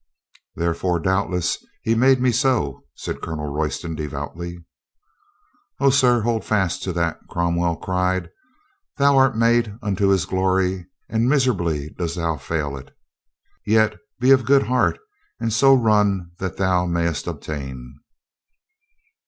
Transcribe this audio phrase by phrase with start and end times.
[0.55, 4.65] "Therefore, doubtless, He made me so," said Colonel Royston devoutly.
[5.79, 8.31] "O, sir, hold fast to that!" Cromwell cried.
[8.97, 12.97] "Thou art made unto His glory and miserably dost thou fail it.
[13.63, 14.97] Yet be of good heart
[15.39, 17.99] and so run that thou mayest obtain."